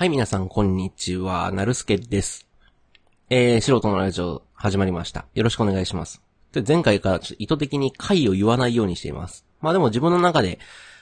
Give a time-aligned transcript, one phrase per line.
[0.00, 1.52] はい、皆さん、こんにちは。
[1.52, 2.48] なるすけです。
[3.28, 5.26] えー、素人のラジオ、始まりました。
[5.34, 6.22] よろしくお願いします。
[6.52, 9.44] で、前回からちょっと意図的に回を言わないようにしています。
[9.60, 10.58] まあでも自分の中で、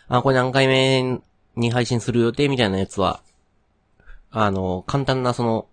[0.09, 1.21] あ、これ何回目
[1.55, 3.23] に配信する予定みたいなやつは、
[4.33, 5.69] あの、簡単なその、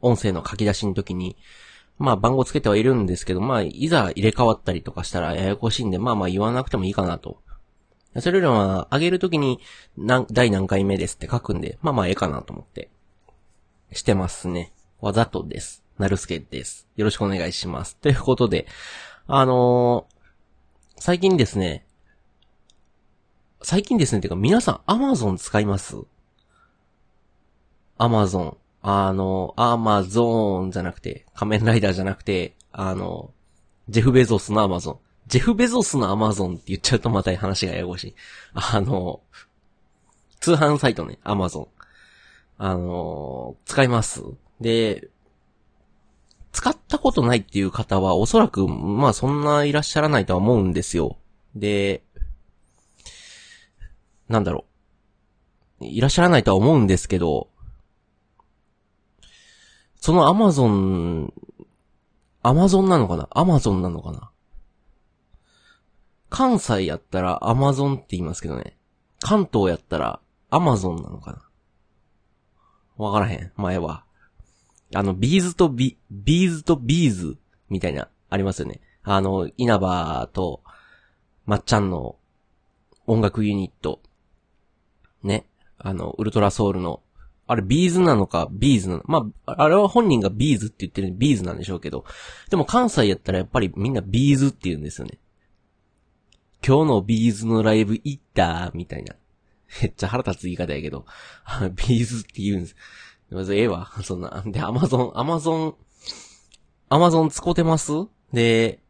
[0.00, 1.36] 音声の書き出しの時に、
[1.96, 7.38] まあ番号つけてはいるんですけど、まあいざ入れ替わったりとかしたらややこしいんで、まあまあ言わなくてもいいかなと。
[8.20, 9.60] それよりは、上げるときに、
[9.96, 12.90] 何、第何回目ですって書くんで、まあまあええかなと思って、
[13.92, 14.72] してますね。
[15.00, 15.84] わざとです。
[15.98, 16.86] なるすけです。
[16.96, 17.96] よろしくお願いします。
[17.96, 18.66] ということで、
[19.26, 20.16] あのー
[20.98, 21.84] 最近ですね、
[23.62, 25.96] 最近ですね、てか皆さんアマゾン使います？
[27.98, 28.56] アマゾン。
[28.80, 33.34] あの、アマゾーンじゃなくて、仮面ライダーじゃなくて、あの、
[33.90, 34.98] ジェフ・ベゾスのアマゾン。
[35.26, 38.14] ジェフ・ベゾスのアマゾンって言っちゃうとまた話がややこしい。
[38.54, 39.20] あの、
[40.40, 41.68] 通販サイトね、アマゾン。
[42.58, 44.22] あの、使います。
[44.60, 45.08] で、
[46.52, 51.18] 使ったことないっていう方はおそらく、まあそんないらっしゃらないとは思うんですよ。
[51.54, 52.02] で、
[54.28, 54.64] なんだろ
[55.80, 55.84] う。
[55.84, 57.48] いらっしゃらないとは思うんですけど、
[60.00, 61.32] そのアマゾン、
[62.42, 63.28] アマゾンなのかな？
[63.32, 64.30] アマゾンなのかな？
[66.28, 68.76] 関西やったらアマゾンって言いますけどね。
[69.20, 70.20] 関東やったら
[70.50, 71.46] アマゾンなのかな
[72.96, 73.52] わからへん。
[73.56, 74.04] 前は。
[74.94, 77.36] あの、ビーズとビ、ビーズとビーズ
[77.68, 78.80] みたいな、ありますよね。
[79.02, 80.62] あの、稲葉と、
[81.44, 82.16] まっちゃんの
[83.06, 84.00] 音楽ユニット。
[85.22, 85.46] ね。
[85.78, 87.02] あの、ウルトラソウルの、
[87.46, 92.04] あれビーズなのか、ビーズなのまあ、あれは本人がビーズって言ってるんでビーズなんでしょうけど。
[92.50, 95.18] でも関西やったらやっぱりみんなビーズって言うんですよね。
[96.66, 98.72] 今日のビーズのライブ行った？
[98.74, 99.14] みたいな。
[99.80, 101.06] めっちゃ腹立つ言い方やけど。
[101.86, 102.76] ビーズって言うんです。
[103.30, 103.92] まずええわ。
[104.02, 104.42] そんな。
[104.44, 105.76] で、アマゾン、アマゾン、
[106.88, 107.92] アマゾン使ってます？
[108.32, 108.82] で、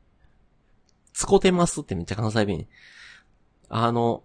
[1.13, 2.67] 使ってますってめっちゃ関西弁。
[3.69, 4.25] あの、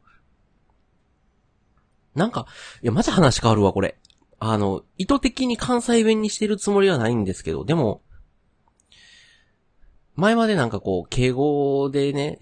[2.15, 2.47] なんか、
[2.81, 3.99] いや、また話変わるわ、これ。
[4.39, 8.01] あの、意図的に関西弁にしてるつもりはないんですけど、でも、
[10.15, 12.39] 前までなんかこう、敬語でね、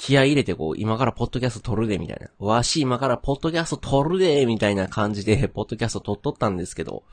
[0.00, 2.30] 気合い入れてこう、今からポッドキャスト撮るで、みたいな。
[2.38, 7.04] わし今からポッドキャスト撮るで、みたいな感じで、 ポッドキャスト撮っとったんですけど、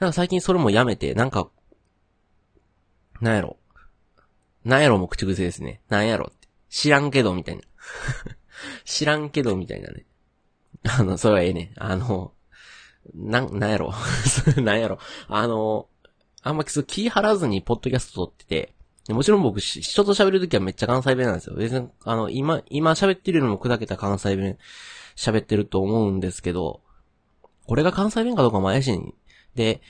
[0.00, 1.48] なんか最近それもやめて、なんか、
[3.20, 3.58] なんやろ。
[4.64, 5.82] なんやろも口癖ですね。
[5.88, 6.48] なんやろって。
[6.68, 7.62] 知らんけど、みたいな。
[8.84, 10.04] 知らんけど、みたいなね。
[10.98, 11.72] あの、それはええね。
[11.76, 12.32] あの、
[13.14, 13.94] なん、なんやろ。
[14.60, 14.98] なんやろ。
[15.28, 15.88] あの、
[16.42, 18.75] あんま気張らずにポッドキャスト撮ってて、
[19.12, 21.56] もちろん僕、人と喋るときはめっちゃ関西弁なんですよ。
[21.56, 24.58] 別に、あの、今、今喋ってるのも砕けた関西弁
[25.16, 26.80] 喋ってると思うんですけど、
[27.66, 29.14] これが関西弁かどうかも怪しい。
[29.54, 29.80] で、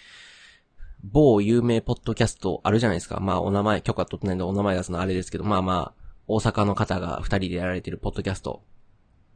[1.02, 3.20] 某有名ポッドキャストあるじゃないですか。
[3.20, 8.64] まあ、お名前、許可取ってないんでお名前出すのあれですけど、まあまあ、大阪の方が二人でやられてるポッドキャスト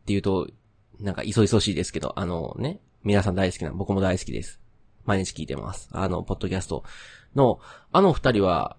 [0.03, 0.49] っていうと、
[0.99, 4.61] なんか、いそいそしいですけど、あのね、皆さん大好きな、僕も大好きです。
[5.05, 5.89] 毎日聞いてます。
[5.93, 6.85] あの、ポッドキャスト
[7.35, 7.61] の、
[7.93, 8.77] あの二人は、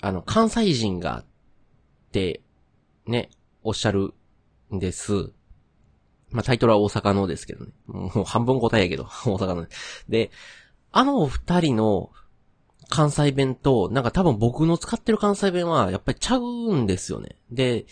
[0.00, 1.24] あの、関西人が、
[2.08, 2.40] って、
[3.06, 3.30] ね、
[3.62, 4.14] おっしゃる
[4.72, 5.32] んです。
[6.30, 7.72] まあ、タイトルは大阪のですけどね。
[7.86, 9.66] もう半分答えやけど、 大阪の。
[10.08, 10.30] で、
[10.92, 12.10] あのお二人の
[12.88, 17.36] 関西弁と、なんか多分僕の使ってる関西弁は、やっぱりちゃうんですよね。
[17.50, 17.86] で、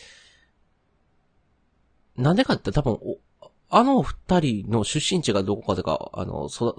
[2.16, 3.18] なんでかって多分、お
[3.68, 6.76] あの二人の出身地がどこかとか、あの、そ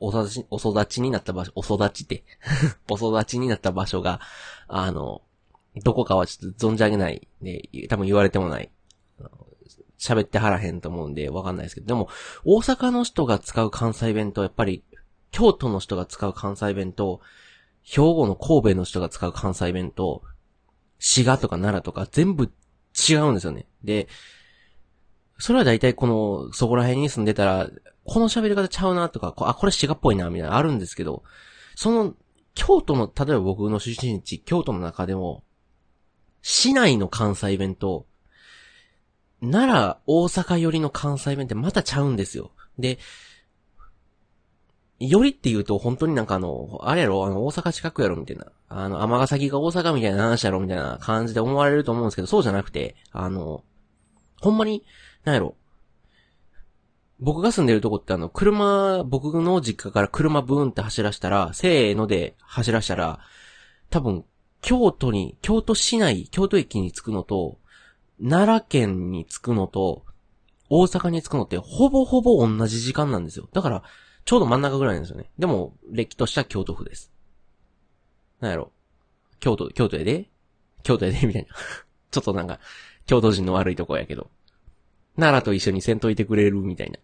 [0.00, 2.24] お育ち、お育ちになった場所、お育ちって、
[2.90, 4.20] お育ちになった場所が、
[4.66, 5.22] あの、
[5.84, 8.70] どこかはちょっと存じ上げない、で、多分言われてもない。
[9.98, 12.08] 喋ってはらへんと思うんでわかんないですけど、でも、
[12.44, 14.82] 大阪の人が使う関西弁と、やっぱり、
[15.30, 17.20] 京都の人が使う関西弁と、
[17.82, 20.22] 兵庫の神戸の人が使う関西弁と、
[20.98, 22.50] 滋賀とか奈良とか全部
[23.08, 23.66] 違うんですよね。
[23.84, 24.08] で、
[25.40, 27.68] それは大体この、そこら辺に住んでたら、
[28.04, 31.22] この喋り方ちゃうなとか、あ、これ滋賀っぽいな、みたいなあるんですけど、
[31.74, 32.14] その、
[32.54, 35.42] 京都の、例えば僕の出身地、京都の中でも、
[36.42, 38.06] 市内の関西弁と、
[39.40, 42.52] 奈良、大阪寄りの関西弁ってまたちゃうんですよ。
[42.78, 42.98] で、
[44.98, 48.46] よりって言うと本当になんかあの、あれやろ、あの、大阪近くやろ、みたいな。
[48.68, 53.64] あの、尼崎が大阪みたいな話やろ、みたいな感じで思われると思うんですけど、そうじゃなくて、あの、
[54.42, 54.84] ほんまに、
[55.24, 55.56] なんやろ。
[57.18, 63.20] 僕が住んでるとこってあの、車、僕の実家から車ブーンって走らしたら、せーので走らしたら、
[63.90, 64.24] 多分、
[64.62, 67.58] 京都に、京都市内、京都駅に着くのと、
[68.22, 70.04] 奈良県に着くのと、
[70.70, 73.48] 大阪に着くのってほぼほぼ同じ時間なんですよ。
[73.52, 73.82] だから、
[74.24, 75.30] ちょうど真ん中ぐらいなんですよね。
[75.38, 77.12] でも、歴としては京都府です。
[78.40, 78.72] なんやろ。
[79.40, 80.30] 京都、京都やで
[80.82, 81.54] 京都やでみたいな。
[82.10, 82.60] ちょっとなんか、
[83.06, 84.30] 京都人の悪いとこやけど。
[85.20, 86.98] 奈良と一緒にせんといてくれるみたいな。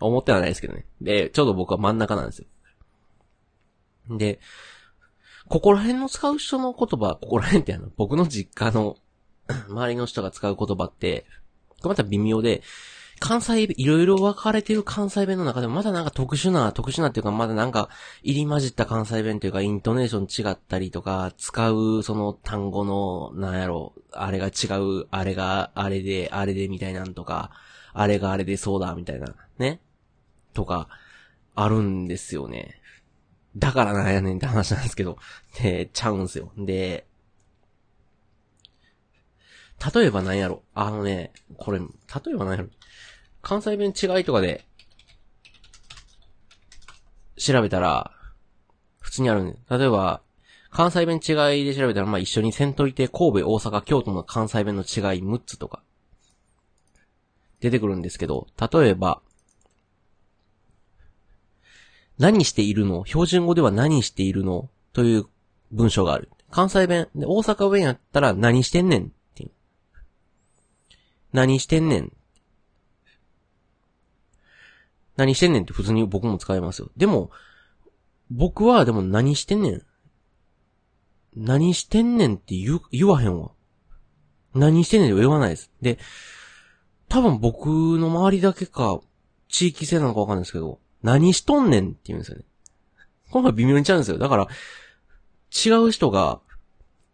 [0.00, 0.84] 思ってはないですけどね。
[1.00, 4.18] で、ちょうど僕は真ん中なんですよ。
[4.18, 4.40] で、
[5.48, 8.96] ここら辺の使う人の言葉、ここら辺ってあの、僕の実家の
[9.68, 11.26] 周りの人が使う言葉って、
[11.82, 12.62] また微妙で、
[13.18, 17.88] 関西、いろいろ分かれてる関西弁の中でもまだなんか特殊な、特殊なっていうかまだなんか
[18.22, 27.50] 入り混じった関西弁というかイントネーション違ったりとか、使うその単語の、なんやろ、あれが違う、あれがあれで、あれでみたいなんとか、
[27.92, 29.80] あれがあれでそうだみたいな、ね。
[30.52, 30.88] とか、
[31.54, 32.80] あるんですよね。
[33.56, 35.18] だからなんやねんって話なんですけど、
[35.62, 36.52] で、ちゃうんすよ。
[36.58, 37.06] で、
[39.94, 40.62] 例えばなんやろ。
[40.74, 41.86] あのね、これ、例
[42.32, 42.68] えばなんやろ。
[43.48, 44.64] 関西弁違いとかで、
[47.36, 48.10] 調べたら、
[48.98, 49.54] 普通にあるね。
[49.70, 50.20] 例えば、
[50.70, 55.84] 関西弁違いで調べたら、まあ、一緒にせんといて、神戸、大阪、京都の関西弁の違い6つとか、
[57.60, 59.22] 出てくるんですけど、例えば、
[62.18, 63.06] 何しているの？
[63.06, 64.70] 標準語では何しているの？
[64.92, 65.26] という
[65.70, 66.30] 文章がある。
[66.50, 69.50] 関西弁、で、大阪弁やったら何してんねんっていう。
[71.32, 72.12] 何してんねん
[75.16, 76.90] 何してんねんって普通に僕も使いますよ。
[76.96, 77.30] でも、
[78.30, 79.82] 僕はでも何してんねん。
[81.34, 83.50] 何してんねんって言言わへんわ。
[84.54, 85.70] 何してんねんって言わないです。
[85.80, 85.98] で、
[87.08, 87.66] 多分僕
[87.98, 89.00] の周りだけか、
[89.48, 92.44] 地域性なのかわかんないですけど、何しとんねんって言うんですよね。
[93.30, 94.18] 今回微妙にちゃうんですよ。
[94.18, 94.48] だから、
[95.64, 96.40] 違う人が、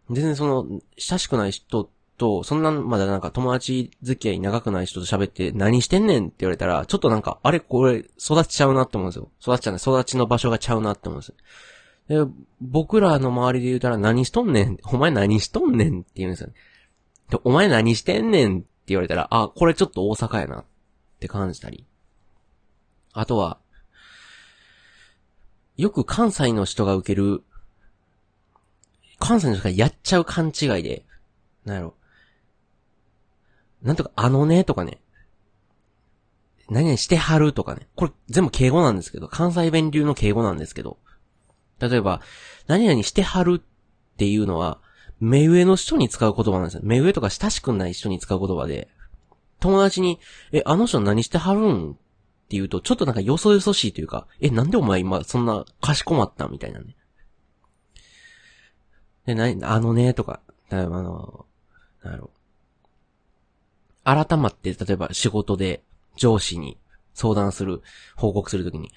[0.09, 9.29] 全然その、親しくない人と、そんなまだなんか友達付き合い長くない人と喋って何してんねんって言われたら、ちょっとなんか、あれこれ育ちちゃうなって思うんですよ。
[9.41, 9.79] 育ちちゃうね。
[9.81, 12.25] 育ちの場所がちゃうなって思うんですよ。
[12.25, 12.31] で、
[12.61, 16.53] 僕らの周りで言うたら何しとんねんお前何しとんねんって言うんですよね。
[17.29, 20.65] で、お前何してんねんって言われたら、あ、これちょっと大阪やなっ
[21.19, 21.85] て感じたり。
[23.13, 23.59] あとは、
[25.77, 27.43] よく関西の人が受ける、
[29.19, 31.05] 関西の人がやっちゃう勘違いで、
[31.65, 31.95] なんやろ。
[33.83, 34.99] なんとか、あのねとかね。
[36.69, 37.87] 何々してはるとかね。
[37.95, 40.97] これ全部敬語なんですけど、関西弁流の敬語なんですけど。
[41.79, 42.21] 例えば、
[42.67, 44.79] 何々してはるっていうのは、
[45.19, 46.81] 目上の人に使う言葉なんですよ。
[46.83, 48.89] 目上とか親しくない人に使う言葉で、
[49.59, 50.19] 友達に、
[50.51, 51.99] え、あの人何してはるんって
[52.49, 56.95] 言うと、ちょっとなんかよそよそしいというか、え、なんでお前今そんなかしこまったみたいなね。
[59.25, 61.45] で、な、あのね、とか、例えばあの、
[62.03, 62.42] なんやろう。
[64.03, 65.83] 改まって、例えば仕事で
[66.15, 66.77] 上司に
[67.13, 67.81] 相談する、
[68.15, 68.91] 報告するときに、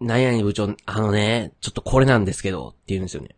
[0.00, 3.36] 何々部長、あのね、ちょっとこれなんですけど、って言うんですよね。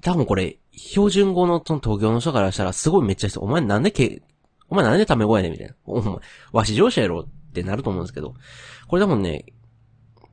[0.00, 4.22] 多分これ、標準語のその東京の人からしたらすごいめっちゃ人お前なんでけ、
[4.68, 5.74] お前なんでタメ語やねみたいな。
[5.84, 6.16] お前、
[6.52, 8.34] わし上司やろってなると思うんですけど、
[8.88, 9.46] これ多分ね、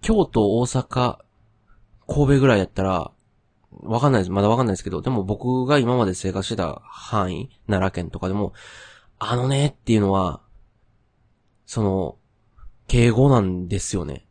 [0.01, 1.17] 京都、大阪、
[2.07, 3.11] 神戸ぐらいやったら、
[3.83, 4.31] わかんないです。
[4.31, 8.53] まだわかんないですけど、でも僕が今まで生活してた範囲、奈良県とかでも、
[9.23, 10.41] あのねっていうのは、
[11.67, 12.17] その、
[12.87, 14.25] 敬語なんですよね。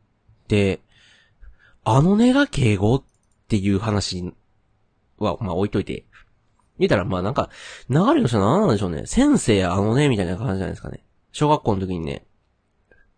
[0.49, 0.81] で、
[1.85, 3.05] あのねが敬語っ
[3.47, 4.35] ていう話
[5.19, 6.07] は、まあ置いといて。
[6.81, 7.51] 言ったら、まあなんか、
[7.89, 9.07] 流れの人は何なんでしょうね。
[9.07, 11.05] 先生あのねみたいな感じじゃないですかね。
[11.31, 12.27] 小学校の時にね、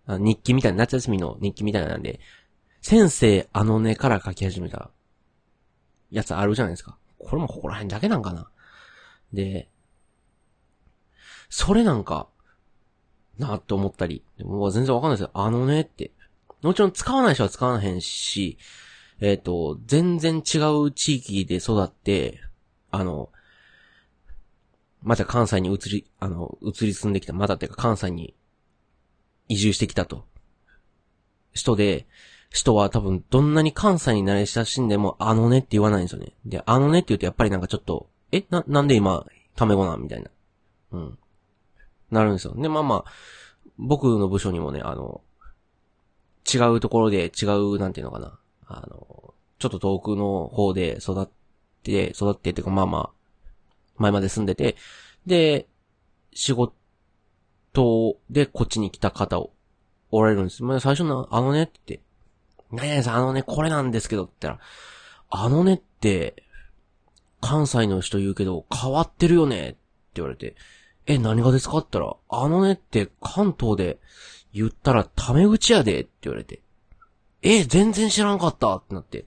[0.07, 2.21] 日記みたいな、夏休みの日記みたいなんで、
[2.83, 4.91] 先生あのねから書き始めた
[6.11, 6.99] やつあるじゃないですか。
[7.19, 8.51] これもここら辺だけなんかな。
[9.33, 9.71] で、
[11.55, 12.29] それなんか、
[13.39, 14.25] なって思ったり。
[14.39, 15.31] でも全然わかんないですよ。
[15.35, 16.11] あのねって。
[16.63, 18.57] もちろん使わない人は使わへんし、
[19.21, 22.41] えっ、ー、と、全然違う地域で育って、
[22.91, 23.29] あの、
[25.03, 28.35] また関西に移り、あの、移り住んできた、またっていうか関西に
[29.49, 30.25] 移住してきたと。
[31.53, 32.07] 人で、
[32.49, 36.33] 人は多分どんなに関西に慣れ親しんでも、あのねって言わないんですよね。
[36.47, 40.03] で、あのねって言うとやっぱりなんかちょっと、え、な、なんで今、タメ語なん？
[40.03, 40.31] みたいな。
[40.93, 41.19] うん。
[42.13, 42.55] なるんですよ。
[42.57, 43.13] で、まあまあ、
[43.79, 45.23] 僕の部署にもね、あの、
[46.53, 48.39] 違うところで違う、なんていうのかな。
[48.67, 51.29] あの、ちょっと遠くの方で育っ
[51.83, 53.11] て、育ってっていうか、まあまあ、
[53.97, 54.77] 前まで住んでて、
[55.27, 55.67] で、
[56.35, 59.53] 仕事でこっちに来た方を、
[60.15, 60.63] おられるんです。
[60.63, 62.03] まあ、最初の、あのねって、
[62.71, 66.45] 何々さん、あのね、これなんですけどって言ったら、あのねって、
[67.41, 69.79] 関西の人言うけど、変わってるよねって
[70.17, 70.55] 言われて、
[71.07, 71.79] え、何がですか？
[71.79, 73.99] って言ったら、あのねって関東で
[74.53, 76.61] 言ったらタメ口やでって言われて。
[77.43, 79.27] え、全然知らんかったってなって。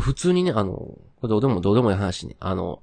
[0.00, 2.36] 普通にね、あの、これどうでもどうでもいい話ね。
[2.40, 2.82] あの、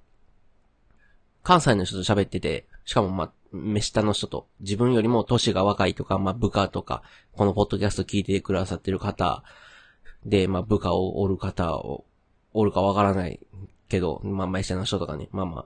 [1.44, 9.44] 関西の人と喋ってて、しかもまあ、目下の人と、自分よりも歳が若いとか、まあ部下とか、このポッドキャスト聞いてくださってる方、
[10.26, 12.06] で、まあ部下をおる方を、
[12.54, 13.40] おるかわからない
[13.90, 15.66] けど、まあ目下の人とかね、まあまあ。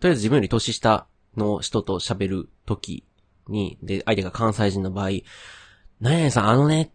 [0.00, 3.04] とりあえず自分より年下の人と喋るとき
[3.48, 5.10] に、で、相手が関西人の場合、
[6.00, 6.92] 何々さん、あのね、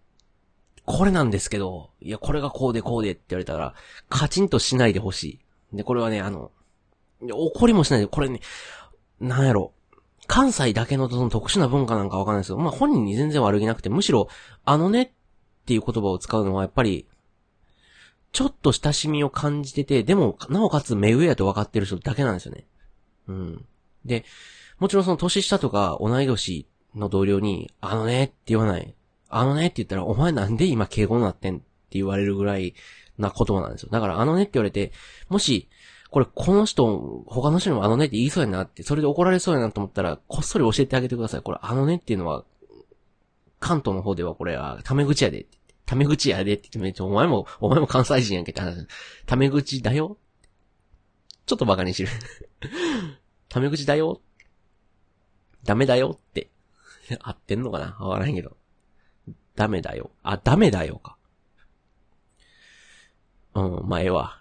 [0.86, 3.74] これなんですけど、いや、これがこうでこうでって言われたら、
[4.10, 5.40] カチンとしないでほし
[5.72, 5.78] い。
[5.78, 6.52] で、これはね、あの、
[7.22, 8.42] 怒りもしないで、これね、
[9.20, 9.74] なんやろ。
[10.28, 14.30] 関西だけのその特殊な文化なんかわかんないですけど、まあ本人に全然悪気なくて、むしろ、
[14.64, 15.12] あのねっ
[15.66, 17.08] ていう言葉を使うのはやっぱり、
[18.32, 22.66] ちょっと親しみを感じてて、でも、なおかつ目上やと分かってる人だけなんですよね。
[23.28, 23.66] うん。
[24.06, 24.26] で、
[24.80, 28.94] もちろんその年下とか同い年の同僚に、あのねって言わない。
[29.30, 32.76] あのねって言ったら、お前なんで今敬語になってんって言われるぐらい
[33.18, 33.90] な言葉なんですよ。
[33.92, 34.92] だからあのねって言われて、
[35.30, 35.70] もし、
[36.12, 41.42] これこの人、他の人にもあのねって言いそうやなって、それで怒られそうやなと思ったら、こっそり教えてあげてください。
[41.42, 42.46] これあのねっていうのは、
[43.60, 45.48] 関東の方ではこれは、タメ口やで。
[45.86, 48.88] タメ口やでって言って、お前も、お前も関西人やんけって話。
[49.26, 50.18] タメ口だよ
[51.46, 52.10] ちょっと馬鹿にしてる
[53.50, 54.22] タメ口だよ
[55.64, 56.50] ダメだよって。
[57.22, 57.98] 合ってんのかな？
[58.06, 58.58] わからんけど。
[59.56, 60.12] ダメだよ。
[60.24, 61.18] あ、ダメだよか。
[63.56, 64.40] うん、まあ、ええわ。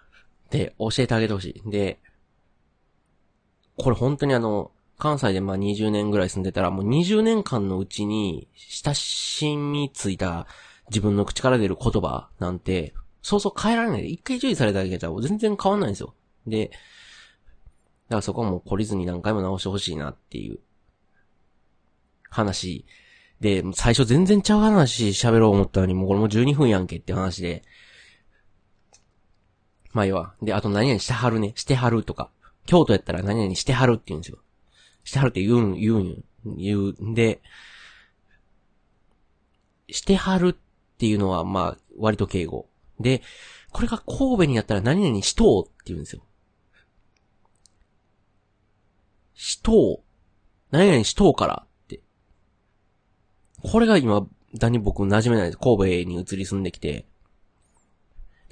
[0.49, 1.69] で、教えてあげてほしい。
[1.69, 1.99] で、
[3.77, 10.47] これ本当にあの、関西でまあ20年ぐらい住んでたら、もう20年間のうちに、親しみついた
[10.89, 14.13] 自分の口から出る言葉なんて、そうそう変えられない。
[14.13, 16.13] 一回注意されただけじゃ全然変わんないんですよ。
[16.47, 16.75] で、だ
[18.09, 20.59] からそこはもう懲りずに何回も直してほしいなっていう
[22.29, 22.85] 話
[23.43, 27.63] で、最初全然ちゃう話喋ろう思ったのに、もうこれも12分やんけって話で。
[29.91, 30.33] まあいいわ。
[30.41, 31.51] で、あと何々してはるね。
[31.55, 32.31] してはるとか。
[32.65, 34.39] 京都やったら何々してはるって言うんですよ。
[35.03, 36.23] してはるって言うん、言うん。
[36.57, 37.41] 言うんで、
[39.89, 42.69] してはるっていうのは、まあ、割と敬語。
[42.99, 43.21] で、
[43.71, 46.23] これが神戸にやったら何々しとうって言うんですよ。
[49.33, 50.03] しとう。
[50.71, 52.01] 何々しとうからって
[53.61, 55.57] これが今、だに僕馴染めないです。
[55.57, 57.05] 神戸に移り住んできて、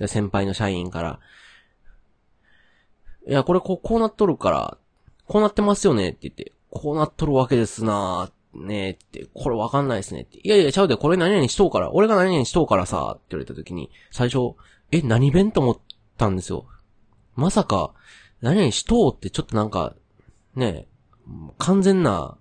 [0.08, 1.20] 先輩の社員から、
[3.28, 4.78] いや、これこう、こうなっとるから、
[5.28, 10.40] こうなってますよねって言って、こうなっとるわけですなー、ねって、これわかんないですねって。
[10.40, 14.56] いやいや、ちゃうで、これ何々しとうから、俺が何々しとうからさ、って言われた時に、最初、
[14.92, 15.80] え、何弁と思っ
[16.18, 16.66] たんですよ。
[17.36, 17.94] まさか、
[18.42, 19.96] 何々しとうってちょっとなんか、
[20.56, 20.88] ね、
[21.58, 22.38] 完全な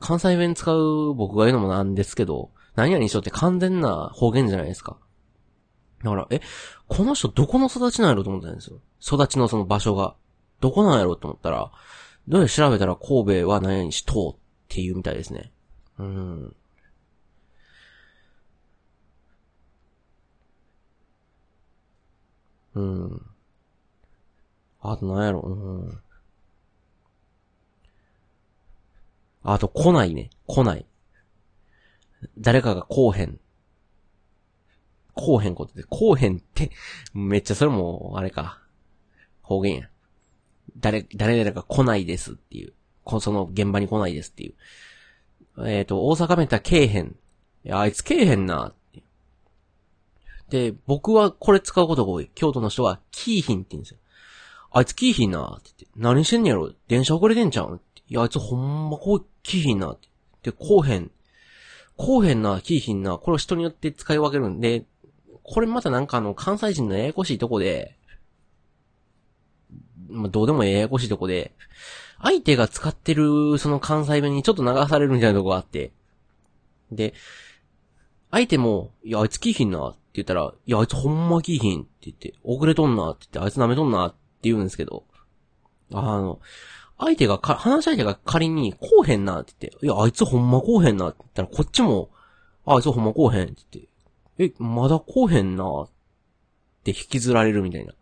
[0.00, 4.96] 関西弁使う僕が言うのもなんですけど、何々にしようって完全な方言じゃないですか。
[6.02, 6.40] だから、え、
[6.88, 8.80] この人どこの育ちなんやろと思ったんですよ。
[9.00, 10.14] 育ちのその場所が。
[10.60, 11.70] どこなんやろと思ったら、
[12.28, 14.36] どうや調べたら神戸は何々しとうっ
[14.68, 15.52] ていうみたいですね。
[15.98, 16.56] うん。
[22.74, 23.22] うん。
[24.80, 25.52] あと何やろ、う
[25.88, 25.98] ん。
[29.48, 30.30] あと、来ないね。
[30.46, 30.86] 来ない。
[32.38, 33.38] 誰かが来おへん。
[35.14, 36.70] 来おへんことで、来おへんって、
[37.14, 38.60] めっちゃそれも、あれか。
[39.42, 39.88] 方言や。
[40.78, 42.72] 誰、誰々が来ないですっていう。
[43.04, 45.68] こその現場に来ないですっていう。
[45.68, 47.14] えっ、ー、と、大阪弁って来えへん。
[47.64, 48.74] いや、あいつ来えへんな
[50.50, 52.30] で、僕はこれ使うことが多い。
[52.34, 53.98] 京都の人は、キーヒンって言うんですよ。
[54.72, 55.96] あいつキーヒンなって言って。
[55.96, 59.96] 何してんねやろ電車遅れてんちゃういや、あいつほんまこう、キーヒンな。
[60.42, 61.10] で、こうへん。
[61.96, 63.16] こうへんな、キーヒンな。
[63.16, 64.84] これを人によって使い分けるんで、
[65.44, 67.96] これまたなんかあの、関西人のややこしいとこで、
[70.08, 71.52] まあ、どうでもややこしいとこで、
[72.20, 75.92] 相手が使ってる、その関西弁にちょっと流されるみたいなとこがあって、
[76.90, 77.14] で、
[78.32, 85.04] 相手も、いや、あいつキーヒンなって言ったら、いや、あいつほんまキーヒンって言って、遅れとんなって言って、あいつ舐めとんなって言うんですけど、
[85.92, 86.40] あの、
[86.98, 92.10] 相手がか、話し相手が仮に、こうへんなって言って、いや、あいつほんまこうへんなって言ったら、こっちも、
[92.64, 95.88] あいつほんまこうへんって言って、え、まだこうへんなっ
[96.84, 97.92] て引きずられるみたいな。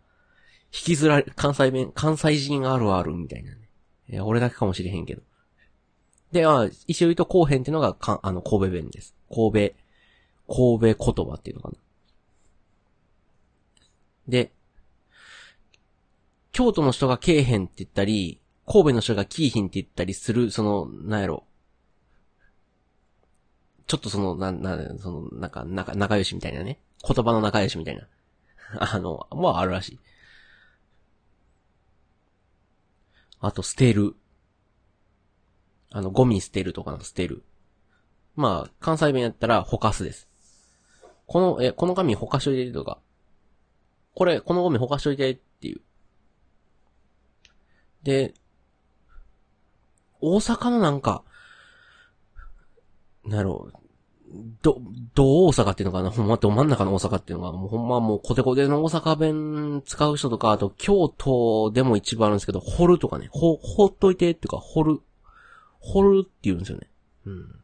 [0.73, 3.69] 引きずられ、関西弁、関西人あるあるみたいなね。
[4.09, 5.21] いや、俺だけかもしれへんけど。
[6.31, 9.15] で、あ一応言うと、こうへんっていうのが、か、あの、神戸弁です。
[9.29, 9.75] 神戸、
[10.47, 11.77] 神戸言葉っていうのかな。
[14.27, 14.51] で、
[16.51, 21.45] 京都の人がけえへんって言ったり、神戸の人がキーヒンって言ったりする、その、なんやろ。
[23.87, 26.79] ちょっとその、な、な、その、なんか、仲、仲良しみたいなね。
[27.07, 28.07] 言葉の仲良しみたいな。
[28.79, 29.99] あの、まああるらしい。
[33.39, 34.15] あと、捨てる。
[35.91, 37.43] あの、ゴミ捨てるとかの捨てる。
[38.35, 40.27] まあ、関西弁やったら、ほかすです。
[41.27, 42.99] この、え、この紙ほかしといてとか。
[44.15, 45.81] これ、このゴミほかしといてっていう。
[48.01, 48.33] で、
[50.33, 51.23] 大阪のなんか、
[53.25, 53.79] なるほど。
[54.61, 54.81] ど、
[55.13, 56.11] ど大阪っていうのかな？
[56.11, 65.01] ほんまど真ん中の大阪っていうのが、もうほんまもうコテコテの大阪弁使う人とか、あと京都でも一番あるんですけど、掘るとかね、ほ、ほっといてっていうか、掘る。
[65.79, 66.89] 掘るって言うんですよね。
[67.25, 67.59] うん。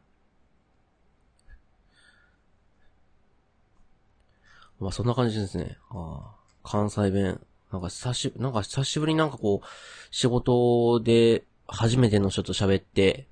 [4.80, 5.76] まあそんな感じですね。
[5.90, 7.40] ああ関西弁。
[7.72, 9.66] なんか久し、なんか久しぶりになんかこう、
[10.10, 13.26] 仕事で初めての人と喋って、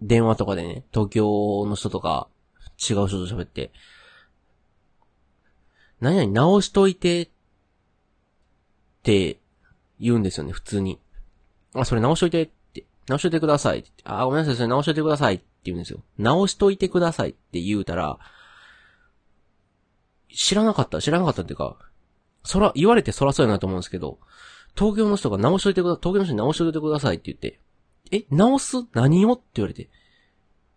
[0.00, 2.28] 電話とかでね、東京の人とか、
[2.78, 3.70] 違う人と喋って、
[6.00, 7.28] 何々直しといて、っ
[9.02, 9.38] て
[10.00, 10.98] 言うんですよね、普通に。
[11.74, 13.90] あ、それ直しといてって、直しといてくださいって。
[14.04, 16.02] あ、ごめんなさい、それ直しといてくださいって言うんですよ。
[16.18, 18.18] 直しといてくださいって言うたら、
[20.34, 21.76] 知らなかった、知らなかったっていうか、
[22.44, 24.18] そら、言われてそらそうやなと思うんですけど、
[24.76, 27.60] 東京の人が直しといてください、東京の人に直しといてくださいって言って、
[28.10, 28.76] え、直す？
[28.92, 29.32] 何を？
[29.32, 29.88] って言われて、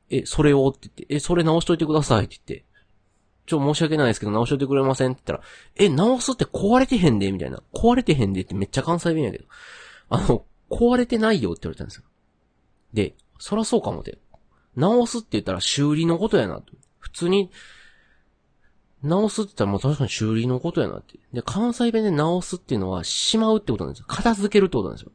[0.10, 0.70] え、それを？
[0.70, 2.66] って言って、え、それ直しといてくださいって言って、
[3.46, 5.12] ちょ、申し訳ないですけど直しといてくれません？
[5.12, 7.32] って言ったら、え、直すって壊れてへんで？
[7.32, 7.62] みたいな。
[7.74, 8.42] 壊れてへんで？
[8.42, 9.46] ってめっちゃ関西弁やけど。
[10.10, 11.52] あの、壊れてないよ？
[11.52, 12.04] って言われたんですよ。
[12.94, 14.18] で、そらそうかもって。
[14.76, 16.62] 直すって言ったら修理のことやな。
[17.00, 17.52] 普通に、
[19.06, 21.18] 直すって言ったらもう確かに修理のことやなって。
[21.34, 24.06] で、関西弁で直すっていうのはしまうってことなんですよ。
[24.08, 25.12] 片付けるってことなんですよ。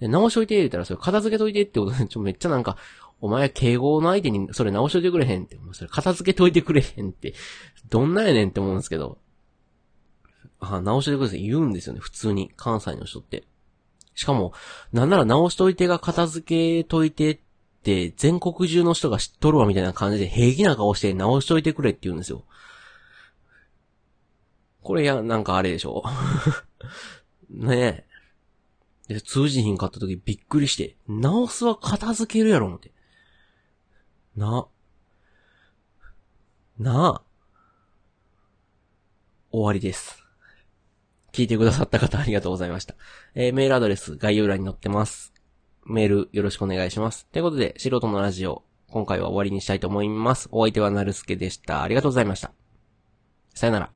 [0.00, 2.76] で、直しといて言ったらそれ片付けといてってことで、ちょ、めっちゃなんか、
[3.20, 7.34] お前敬語の相手にそれ直しといてくれへんって、もうそれ片付けといてくれへんって、
[7.90, 9.18] どんなやねんって思うんですけど、
[10.60, 13.44] あ、直しといてくれさい言うんですよね、普通に、関西の人って。
[14.14, 14.52] しかも、
[14.92, 17.38] なんなら直しといてが片付けといてっ
[17.82, 22.44] て、全国中の人が知っとるわみたいな感じで平気な顔して直しといてくれって言うんですよ。
[24.82, 26.02] これや、なんかあれでしょ
[27.50, 28.04] ね
[29.08, 29.14] え。
[29.14, 32.92] で、通じひんかった時びっくりして、直すは片付けるやろ、思って。
[34.36, 34.68] な、
[36.78, 37.22] なあ、
[39.50, 40.24] 終わりです。
[41.32, 42.94] 聞いてくださった方ありがとうございました。
[43.34, 45.32] えー、メールアドレス概要欄に載ってます。
[45.86, 47.26] メールよろしくお願いします。
[47.26, 50.48] ということで、素人のラジオ、今回は終わりにしたいと思います。
[50.52, 51.82] お相手はなるすけでした。
[51.82, 52.52] ありがとうございました。
[53.54, 53.88] さよなら。